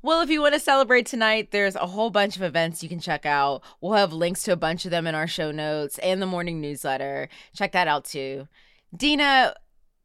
well, 0.00 0.20
if 0.20 0.30
you 0.30 0.40
want 0.40 0.54
to 0.54 0.60
celebrate 0.60 1.06
tonight, 1.06 1.50
there's 1.50 1.74
a 1.74 1.86
whole 1.86 2.10
bunch 2.10 2.36
of 2.36 2.42
events 2.42 2.84
you 2.84 2.88
can 2.88 3.00
check 3.00 3.26
out. 3.26 3.62
We'll 3.80 3.94
have 3.94 4.12
links 4.12 4.44
to 4.44 4.52
a 4.52 4.56
bunch 4.56 4.84
of 4.84 4.92
them 4.92 5.08
in 5.08 5.16
our 5.16 5.26
show 5.26 5.50
notes 5.50 5.98
and 5.98 6.22
the 6.22 6.26
morning 6.26 6.60
newsletter. 6.60 7.28
Check 7.52 7.72
that 7.72 7.88
out 7.88 8.04
too. 8.04 8.46
Dena, 8.96 9.54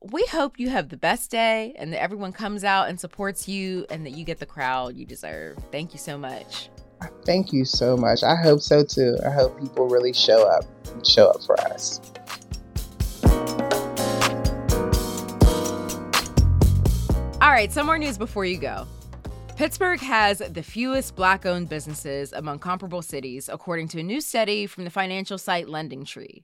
we 0.02 0.26
hope 0.26 0.60
you 0.60 0.70
have 0.70 0.90
the 0.90 0.98
best 0.98 1.30
day 1.30 1.76
and 1.78 1.94
that 1.94 2.02
everyone 2.02 2.34
comes 2.34 2.64
out 2.64 2.90
and 2.90 3.00
supports 3.00 3.48
you 3.48 3.86
and 3.90 4.06
that 4.06 4.12
you 4.12 4.26
get 4.26 4.40
the 4.40 4.48
crowd 4.48 4.96
you 4.96 5.06
deserve. 5.06 5.60
Thank 5.72 5.94
you 5.94 6.00
so 6.00 6.18
much. 6.18 6.70
Thank 7.26 7.54
you 7.54 7.66
so 7.66 7.96
much. 7.98 8.24
I 8.24 8.36
hope 8.36 8.62
so 8.62 8.84
too. 8.84 9.18
I 9.26 9.30
hope 9.30 9.60
people 9.60 9.88
really 9.88 10.14
show 10.14 10.48
up 10.48 10.66
show 11.06 11.30
up 11.30 11.44
for 11.44 11.60
us. 11.62 12.00
All 17.42 17.52
right, 17.52 17.72
some 17.72 17.86
more 17.86 17.98
news 17.98 18.18
before 18.18 18.46
you 18.46 18.58
go. 18.58 18.88
Pittsburgh 19.56 20.00
has 20.00 20.40
the 20.40 20.64
fewest 20.64 21.16
black 21.16 21.46
owned 21.46 21.70
businesses 21.70 22.34
among 22.34 22.60
comparable 22.60 23.02
cities, 23.02 23.50
according 23.52 23.88
to 23.90 24.00
a 24.00 24.04
new 24.04 24.22
study 24.22 24.66
from 24.66 24.84
the 24.84 24.90
financial 24.90 25.38
site 25.38 25.68
LendingTree. 25.68 26.44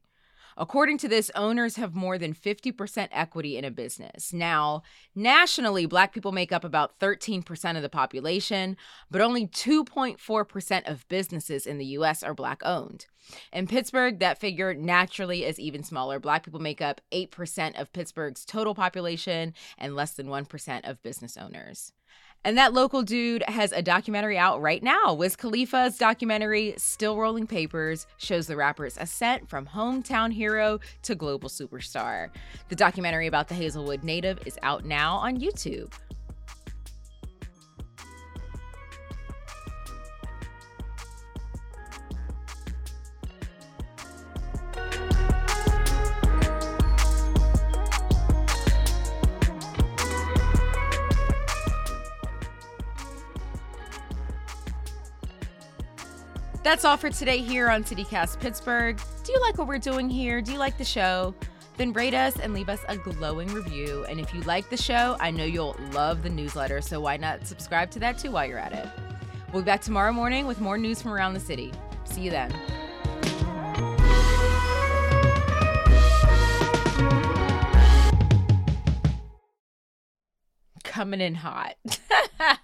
According 0.61 0.97
to 0.97 1.07
this, 1.07 1.31
owners 1.35 1.77
have 1.77 1.95
more 1.95 2.17
than 2.17 2.33
50% 2.33 3.07
equity 3.13 3.57
in 3.57 3.63
a 3.63 3.71
business. 3.71 4.33
Now, 4.33 4.81
nationally, 5.15 5.85
black 5.85 6.13
people 6.13 6.33
make 6.33 6.51
up 6.51 6.65
about 6.65 6.99
13% 6.99 7.77
of 7.77 7.81
the 7.81 7.87
population, 7.87 8.75
but 9.09 9.21
only 9.21 9.47
2.4% 9.47 10.91
of 10.91 11.07
businesses 11.07 11.65
in 11.65 11.77
the 11.77 11.85
US 11.85 12.23
are 12.23 12.33
black 12.33 12.61
owned. 12.65 13.05
In 13.53 13.67
Pittsburgh, 13.67 14.19
that 14.19 14.41
figure 14.41 14.73
naturally 14.73 15.45
is 15.45 15.61
even 15.61 15.81
smaller. 15.81 16.19
Black 16.19 16.43
people 16.43 16.59
make 16.59 16.81
up 16.81 16.99
8% 17.13 17.79
of 17.79 17.93
Pittsburgh's 17.93 18.43
total 18.43 18.75
population 18.75 19.53
and 19.77 19.95
less 19.95 20.11
than 20.11 20.27
1% 20.27 20.89
of 20.89 21.01
business 21.01 21.37
owners. 21.37 21.93
And 22.45 22.57
that 22.57 22.73
local 22.73 23.03
dude 23.03 23.43
has 23.47 23.73
a 23.73 23.81
documentary 23.81 24.37
out 24.37 24.61
right 24.61 24.81
now. 24.81 25.13
Wiz 25.13 25.35
Khalifa's 25.35 25.97
documentary, 25.97 26.73
Still 26.77 27.17
Rolling 27.17 27.45
Papers, 27.45 28.07
shows 28.17 28.47
the 28.47 28.55
rapper's 28.55 28.97
ascent 28.97 29.49
from 29.49 29.67
hometown 29.67 30.31
hero 30.31 30.79
to 31.03 31.15
global 31.15 31.49
superstar. 31.49 32.29
The 32.69 32.75
documentary 32.75 33.27
about 33.27 33.49
the 33.49 33.55
Hazelwood 33.55 34.05
native 34.05 34.39
is 34.47 34.57
out 34.63 34.85
now 34.85 35.17
on 35.17 35.37
YouTube. 35.37 35.91
That's 56.61 56.83
all 56.83 56.97
for 56.97 57.09
today 57.09 57.37
here 57.37 57.69
on 57.69 57.85
CityCast 57.85 58.41
Pittsburgh. 58.41 58.99
Do 59.23 59.31
you 59.31 59.39
like 59.39 59.57
what 59.57 59.67
we're 59.67 59.79
doing 59.79 60.09
here? 60.09 60.41
Do 60.41 60.51
you 60.51 60.57
like 60.57 60.77
the 60.77 60.83
show? 60.83 61.33
Then 61.77 61.93
rate 61.93 62.13
us 62.13 62.37
and 62.37 62.53
leave 62.53 62.67
us 62.67 62.81
a 62.89 62.97
glowing 62.97 63.47
review. 63.53 64.05
And 64.09 64.19
if 64.19 64.33
you 64.33 64.41
like 64.41 64.69
the 64.69 64.75
show, 64.75 65.15
I 65.21 65.31
know 65.31 65.45
you'll 65.45 65.77
love 65.93 66.21
the 66.21 66.29
newsletter, 66.29 66.81
so 66.81 66.99
why 66.99 67.15
not 67.15 67.47
subscribe 67.47 67.89
to 67.91 67.99
that 67.99 68.17
too 68.17 68.31
while 68.31 68.45
you're 68.45 68.59
at 68.59 68.73
it? 68.73 68.85
We'll 69.53 69.61
be 69.61 69.67
back 69.67 69.79
tomorrow 69.79 70.11
morning 70.11 70.47
with 70.47 70.59
more 70.59 70.77
news 70.77 71.01
from 71.01 71.13
around 71.13 71.33
the 71.33 71.39
city. 71.39 71.71
See 72.03 72.21
you 72.23 72.31
then. 72.31 72.53
Coming 80.83 81.21
in 81.21 81.35
hot. 81.35 81.75